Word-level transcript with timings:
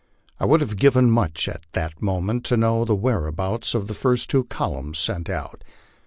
I 0.39 0.45
would 0.45 0.61
have 0.61 0.77
given 0.77 1.11
much 1.11 1.47
at 1.47 1.67
that 1.73 2.01
moment 2.01 2.43
to 2.45 2.57
know 2.57 2.85
the 2.85 2.95
whereabouts 2.95 3.75
of 3.75 3.85
the 3.87 3.93
first 3.93 4.31
two 4.31 4.45
columns 4.45 4.97
sent 4.97 5.29
out. 5.29 5.63